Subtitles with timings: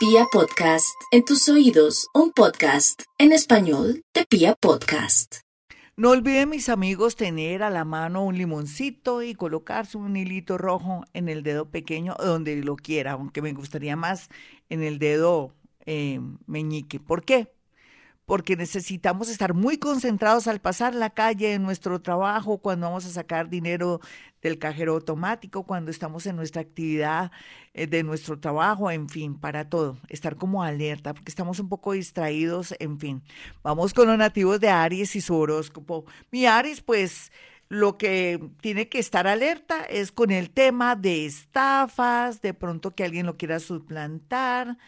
[0.00, 5.40] Pia Podcast, en tus oídos, un podcast en español de Pia Podcast.
[5.94, 11.04] No olviden, mis amigos, tener a la mano un limoncito y colocarse un hilito rojo
[11.12, 14.30] en el dedo pequeño, donde lo quiera, aunque me gustaría más
[14.70, 15.52] en el dedo
[15.84, 16.98] eh, meñique.
[16.98, 17.52] ¿Por qué?
[18.30, 23.10] Porque necesitamos estar muy concentrados al pasar la calle en nuestro trabajo, cuando vamos a
[23.10, 24.00] sacar dinero
[24.40, 27.32] del cajero automático, cuando estamos en nuestra actividad
[27.74, 31.90] eh, de nuestro trabajo, en fin, para todo, estar como alerta, porque estamos un poco
[31.90, 33.20] distraídos, en fin.
[33.64, 36.04] Vamos con los nativos de Aries y su horóscopo.
[36.30, 37.32] Mi Aries, pues
[37.68, 43.02] lo que tiene que estar alerta es con el tema de estafas, de pronto que
[43.02, 44.78] alguien lo quiera suplantar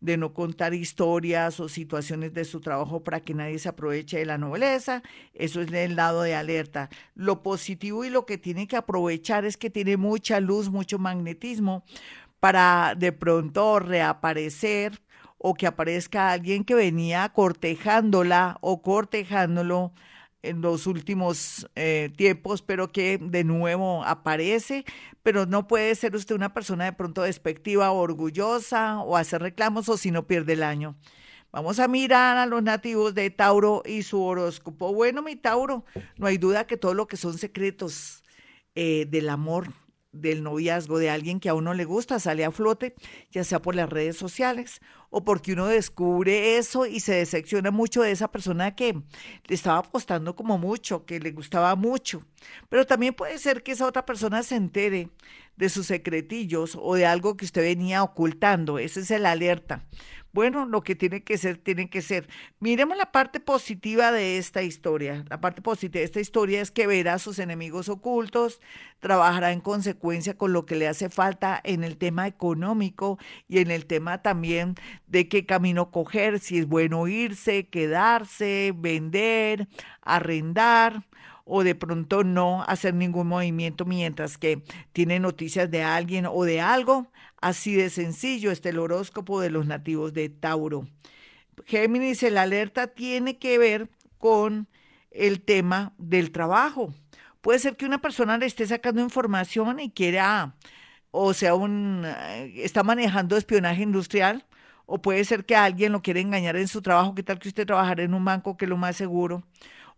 [0.00, 4.26] de no contar historias o situaciones de su trabajo para que nadie se aproveche de
[4.26, 5.02] la nobleza.
[5.34, 6.88] Eso es el lado de alerta.
[7.14, 11.84] Lo positivo y lo que tiene que aprovechar es que tiene mucha luz, mucho magnetismo
[12.40, 15.00] para de pronto reaparecer
[15.36, 19.92] o que aparezca alguien que venía cortejándola o cortejándolo
[20.42, 24.84] en los últimos eh, tiempos, pero que de nuevo aparece,
[25.22, 29.88] pero no puede ser usted una persona de pronto despectiva o orgullosa o hacer reclamos
[29.88, 30.96] o si no pierde el año.
[31.52, 34.94] Vamos a mirar a los nativos de Tauro y su horóscopo.
[34.94, 35.84] Bueno, mi Tauro,
[36.16, 38.22] no hay duda que todo lo que son secretos
[38.76, 39.72] eh, del amor,
[40.12, 42.94] del noviazgo de alguien que a uno le gusta sale a flote,
[43.30, 44.80] ya sea por las redes sociales
[45.10, 49.78] o porque uno descubre eso y se decepciona mucho de esa persona que le estaba
[49.78, 52.22] apostando como mucho, que le gustaba mucho.
[52.68, 55.10] Pero también puede ser que esa otra persona se entere
[55.56, 58.78] de sus secretillos o de algo que usted venía ocultando.
[58.78, 59.84] Ese es el alerta.
[60.32, 62.28] Bueno, lo que tiene que ser, tiene que ser.
[62.60, 65.24] Miremos la parte positiva de esta historia.
[65.28, 68.60] La parte positiva de esta historia es que verá a sus enemigos ocultos,
[69.00, 73.72] trabajará en consecuencia con lo que le hace falta en el tema económico y en
[73.72, 74.76] el tema también
[75.08, 79.66] de qué camino coger, si es bueno irse, quedarse, vender,
[80.02, 81.02] arrendar
[81.52, 84.62] o de pronto no hacer ningún movimiento mientras que
[84.92, 87.10] tiene noticias de alguien o de algo.
[87.40, 90.86] Así de sencillo está el horóscopo de los nativos de Tauro.
[91.66, 94.68] Géminis, el alerta tiene que ver con
[95.10, 96.94] el tema del trabajo.
[97.40, 100.54] Puede ser que una persona le esté sacando información y quiera,
[101.10, 104.46] o sea, un, eh, está manejando espionaje industrial,
[104.86, 107.14] o puede ser que alguien lo quiera engañar en su trabajo.
[107.14, 109.42] ¿Qué tal que usted trabajara en un banco, que es lo más seguro?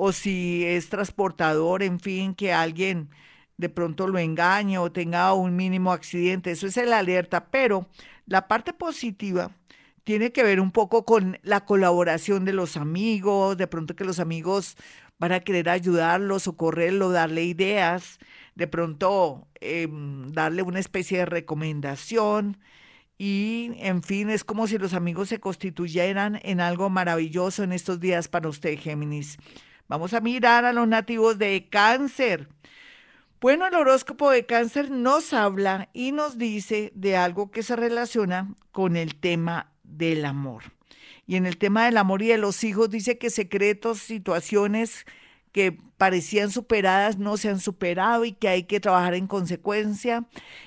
[0.00, 3.10] O si es transportador, en fin, que alguien
[3.56, 6.52] de pronto lo engañe o tenga un mínimo accidente.
[6.52, 7.88] Eso es el alerta, pero
[8.24, 9.50] la parte positiva
[10.04, 14.20] tiene que ver un poco con la colaboración de los amigos, de pronto que los
[14.20, 14.76] amigos
[15.18, 18.20] van a querer ayudarlo, socorrerlo, darle ideas,
[18.54, 22.58] de pronto em, darle una especie de recomendación.
[23.18, 27.98] Y, en fin, es como si los amigos se constituyeran en algo maravilloso en estos
[27.98, 29.38] días para usted, Géminis.
[29.88, 32.46] Vamos a mirar a los nativos de cáncer.
[33.40, 38.54] Bueno, el horóscopo de cáncer nos habla y nos dice de algo que se relaciona
[38.70, 40.64] con el tema del amor.
[41.26, 45.06] Y en el tema del amor y de los hijos dice que secretos, situaciones
[45.52, 50.26] que parecían superadas no se han superado y que hay que trabajar en consecuencia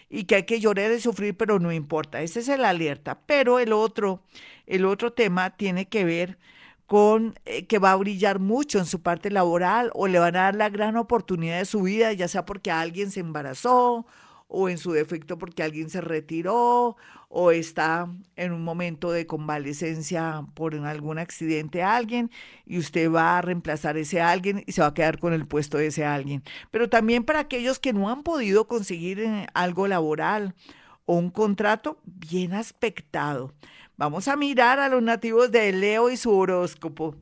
[0.09, 2.23] y que hay que llorar y sufrir, pero no importa.
[2.23, 3.19] Ese es el alerta.
[3.27, 4.23] Pero el otro,
[4.65, 6.39] el otro tema tiene que ver
[6.91, 10.41] con eh, que va a brillar mucho en su parte laboral o le van a
[10.41, 14.05] dar la gran oportunidad de su vida, ya sea porque alguien se embarazó
[14.49, 16.97] o en su defecto porque alguien se retiró
[17.29, 22.29] o está en un momento de convalecencia por algún accidente a alguien
[22.65, 25.77] y usted va a reemplazar ese alguien y se va a quedar con el puesto
[25.77, 26.43] de ese alguien.
[26.71, 30.55] Pero también para aquellos que no han podido conseguir eh, algo laboral
[31.13, 33.53] un contrato bien aspectado.
[33.97, 37.15] Vamos a mirar a los nativos de Leo y su horóscopo.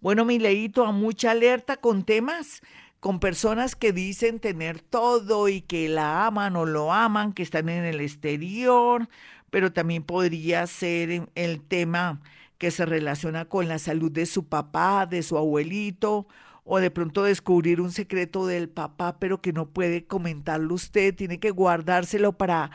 [0.00, 2.62] Bueno, mi leíto, a mucha alerta con temas,
[3.00, 7.68] con personas que dicen tener todo y que la aman o lo aman, que están
[7.68, 9.08] en el exterior,
[9.50, 12.20] pero también podría ser el tema
[12.58, 16.26] que se relaciona con la salud de su papá, de su abuelito,
[16.72, 21.40] o de pronto descubrir un secreto del papá, pero que no puede comentarlo usted, tiene
[21.40, 22.70] que guardárselo para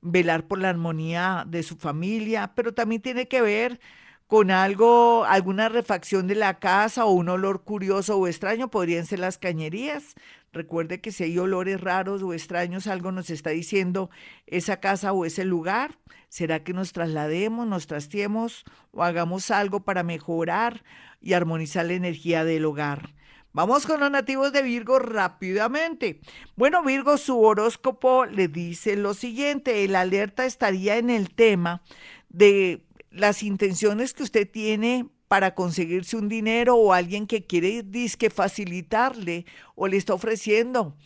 [0.00, 3.80] velar por la armonía de su familia, pero también tiene que ver
[4.28, 9.18] con algo, alguna refacción de la casa o un olor curioso o extraño, podrían ser
[9.18, 10.14] las cañerías.
[10.52, 14.08] Recuerde que si hay olores raros o extraños, algo nos está diciendo
[14.46, 15.98] esa casa o ese lugar.
[16.28, 20.84] ¿Será que nos traslademos, nos trastiemos o hagamos algo para mejorar
[21.20, 23.10] y armonizar la energía del hogar?
[23.54, 26.20] Vamos con los nativos de Virgo rápidamente.
[26.56, 31.82] Bueno, Virgo, su horóscopo le dice lo siguiente, el alerta estaría en el tema
[32.30, 38.30] de las intenciones que usted tiene para conseguirse un dinero o alguien que quiere disque
[38.30, 39.44] facilitarle
[39.74, 40.96] o le está ofreciendo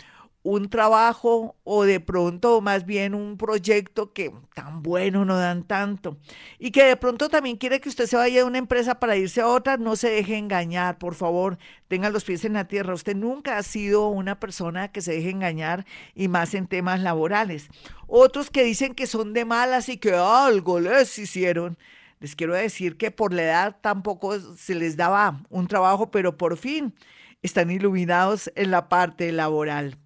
[0.46, 6.18] un trabajo o de pronto más bien un proyecto que tan bueno no dan tanto
[6.60, 9.40] y que de pronto también quiere que usted se vaya de una empresa para irse
[9.40, 11.58] a otra, no se deje engañar, por favor,
[11.88, 12.94] tenga los pies en la tierra.
[12.94, 15.84] Usted nunca ha sido una persona que se deje engañar
[16.14, 17.68] y más en temas laborales.
[18.06, 21.76] Otros que dicen que son de malas y que algo les hicieron.
[22.20, 26.56] Les quiero decir que por la edad tampoco se les daba un trabajo, pero por
[26.56, 26.94] fin
[27.42, 29.98] están iluminados en la parte laboral.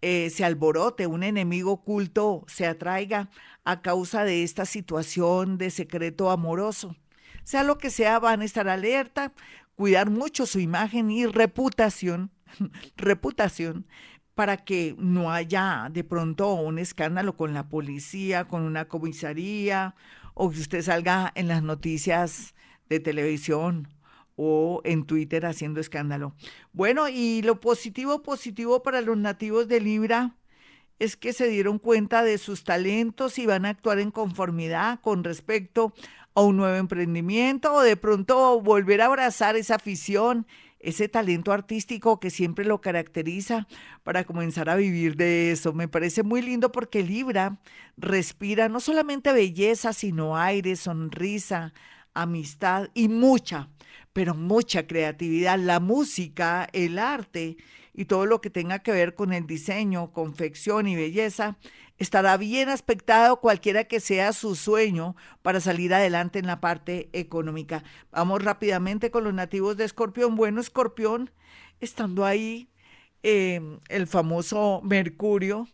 [0.00, 3.30] eh, se alborote, un enemigo oculto se atraiga
[3.64, 6.96] a causa de esta situación de secreto amoroso.
[7.42, 9.32] Sea lo que sea, van a estar alerta,
[9.74, 12.30] cuidar mucho su imagen y reputación,
[12.96, 13.86] reputación,
[14.34, 19.94] para que no haya de pronto un escándalo con la policía, con una comisaría,
[20.34, 22.54] o que usted salga en las noticias
[22.88, 23.88] de televisión
[24.36, 26.34] o en Twitter haciendo escándalo.
[26.72, 30.34] Bueno, y lo positivo, positivo para los nativos de Libra
[30.98, 35.24] es que se dieron cuenta de sus talentos y van a actuar en conformidad con
[35.24, 35.92] respecto
[36.34, 40.46] a un nuevo emprendimiento o de pronto volver a abrazar esa afición
[40.84, 43.66] ese talento artístico que siempre lo caracteriza
[44.02, 45.72] para comenzar a vivir de eso.
[45.72, 47.58] Me parece muy lindo porque Libra
[47.96, 51.72] respira no solamente belleza, sino aire, sonrisa,
[52.14, 53.68] amistad y mucha,
[54.12, 55.58] pero mucha creatividad.
[55.58, 57.56] La música, el arte
[57.92, 61.58] y todo lo que tenga que ver con el diseño, confección y belleza
[61.98, 67.84] estará bien aspectado cualquiera que sea su sueño para salir adelante en la parte económica.
[68.10, 70.34] Vamos rápidamente con los nativos de Escorpión.
[70.34, 71.30] Bueno, Escorpión,
[71.80, 72.68] estando ahí
[73.22, 75.68] em, el famoso Mercurio,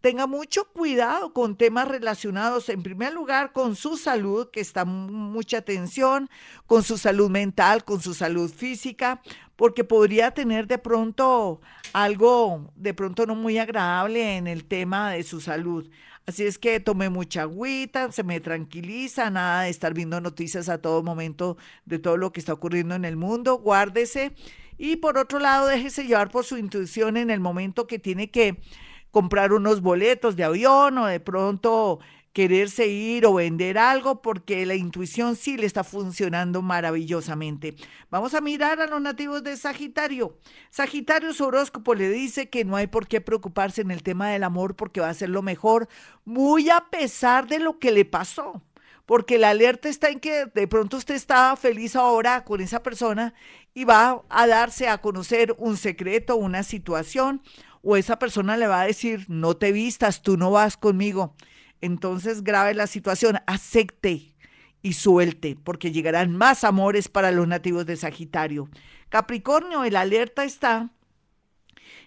[0.00, 5.58] tenga mucho cuidado con temas relacionados, en primer lugar, con su salud, que está mucha
[5.58, 6.28] atención,
[6.66, 9.20] con su salud mental, con su salud física,
[9.56, 11.60] porque podría tener de pronto
[11.92, 15.90] algo, de pronto no muy agradable en el tema de su salud.
[16.26, 20.78] Así es que tome mucha agüita, se me tranquiliza, nada de estar viendo noticias a
[20.78, 24.32] todo momento de todo lo que está ocurriendo en el mundo, guárdese.
[24.78, 28.60] Y por otro lado, déjese llevar por su intuición en el momento que tiene que
[29.10, 32.00] comprar unos boletos de avión o de pronto
[32.32, 37.74] quererse ir o vender algo porque la intuición sí le está funcionando maravillosamente.
[38.10, 40.36] Vamos a mirar a los nativos de Sagitario.
[40.70, 44.44] Sagitario su horóscopo le dice que no hay por qué preocuparse en el tema del
[44.44, 45.88] amor porque va a ser lo mejor,
[46.24, 48.62] muy a pesar de lo que le pasó.
[49.06, 53.34] Porque la alerta está en que de pronto usted está feliz ahora con esa persona
[53.74, 57.42] y va a darse a conocer un secreto, una situación,
[57.82, 61.34] o esa persona le va a decir, no te vistas, tú no vas conmigo
[61.80, 64.34] entonces grave la situación, acepte
[64.82, 68.68] y suelte, porque llegarán más amores para los nativos de Sagitario.
[69.08, 70.90] Capricornio, el alerta está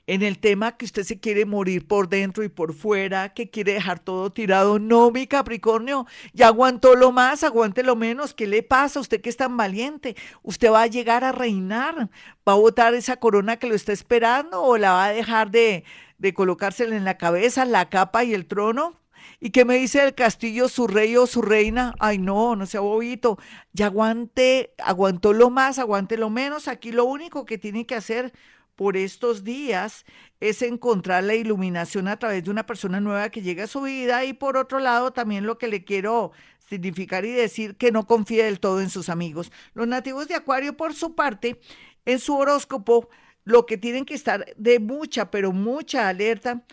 [0.07, 3.73] en el tema que usted se quiere morir por dentro y por fuera, que quiere
[3.73, 4.79] dejar todo tirado.
[4.79, 8.33] No, mi Capricornio, ya aguantó lo más, aguante lo menos.
[8.33, 8.99] ¿Qué le pasa?
[8.99, 12.09] Usted que es tan valiente, usted va a llegar a reinar,
[12.47, 15.83] va a botar esa corona que lo está esperando o la va a dejar de,
[16.17, 18.99] de colocársela en la cabeza, la capa y el trono.
[19.39, 21.95] ¿Y qué me dice el castillo, su rey o su reina?
[21.99, 23.37] Ay, no, no sea bobito.
[23.73, 26.67] Ya aguante, aguantó lo más, aguante lo menos.
[26.67, 28.33] Aquí lo único que tiene que hacer
[28.75, 30.05] por estos días
[30.39, 34.25] es encontrar la iluminación a través de una persona nueva que llega a su vida
[34.25, 38.43] y por otro lado también lo que le quiero significar y decir que no confíe
[38.43, 39.51] del todo en sus amigos.
[39.73, 41.59] Los nativos de Acuario, por su parte,
[42.05, 43.09] en su horóscopo,
[43.43, 46.63] lo que tienen que estar de mucha, pero mucha alerta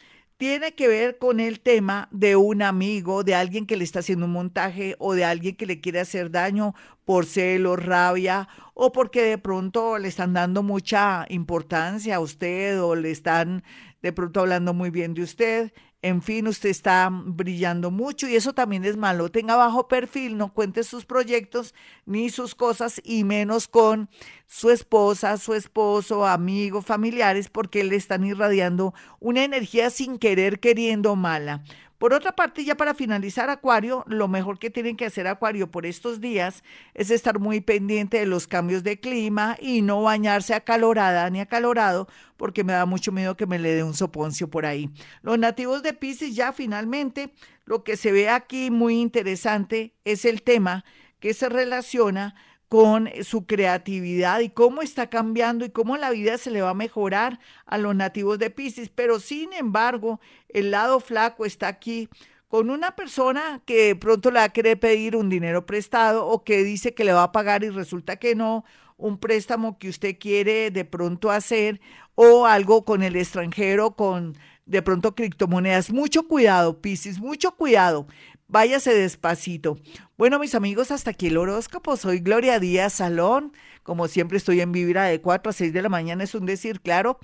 [0.40, 4.24] tiene que ver con el tema de un amigo, de alguien que le está haciendo
[4.24, 9.20] un montaje o de alguien que le quiere hacer daño por celo, rabia o porque
[9.20, 13.64] de pronto le están dando mucha importancia a usted o le están
[14.00, 15.72] de pronto hablando muy bien de usted.
[16.02, 19.30] En fin, usted está brillando mucho y eso también es malo.
[19.30, 21.74] Tenga bajo perfil, no cuente sus proyectos
[22.06, 24.08] ni sus cosas y menos con
[24.46, 31.16] su esposa, su esposo, amigos, familiares, porque le están irradiando una energía sin querer, queriendo
[31.16, 31.64] mala.
[32.00, 35.84] Por otra parte, ya para finalizar Acuario, lo mejor que tienen que hacer Acuario por
[35.84, 36.64] estos días
[36.94, 42.08] es estar muy pendiente de los cambios de clima y no bañarse acalorada ni acalorado,
[42.38, 44.88] porque me da mucho miedo que me le dé un soponcio por ahí.
[45.20, 47.34] Los nativos de Pisces ya finalmente,
[47.66, 50.86] lo que se ve aquí muy interesante es el tema
[51.18, 52.34] que se relaciona
[52.70, 56.74] con su creatividad y cómo está cambiando y cómo la vida se le va a
[56.74, 58.90] mejorar a los nativos de Pisces.
[58.90, 62.08] Pero sin embargo, el lado flaco está aquí
[62.46, 66.62] con una persona que pronto le va a querer pedir un dinero prestado o que
[66.62, 68.64] dice que le va a pagar y resulta que no,
[68.96, 71.80] un préstamo que usted quiere de pronto hacer
[72.14, 74.36] o algo con el extranjero, con
[74.70, 75.90] de pronto criptomonedas.
[75.90, 78.06] Mucho cuidado, Pisces, mucho cuidado.
[78.46, 79.76] Váyase despacito.
[80.16, 81.96] Bueno, mis amigos, hasta aquí el horóscopo.
[81.96, 83.52] Soy Gloria Díaz Salón.
[83.82, 86.80] Como siempre estoy en Vibra de 4 a 6 de la mañana, es un decir,
[86.80, 87.18] claro.